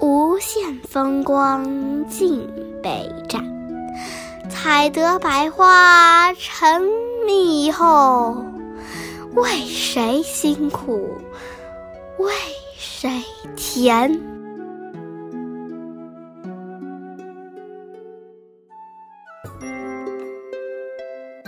[0.00, 1.64] 无限风光
[2.08, 2.48] 尽
[2.82, 3.44] 被占。
[4.48, 6.82] 采得百花成
[7.26, 8.44] 蜜后，
[9.34, 11.10] 为谁辛苦
[12.18, 12.32] 为
[12.76, 13.10] 谁
[13.56, 14.20] 甜？